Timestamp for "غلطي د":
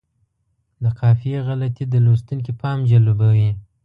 1.47-1.95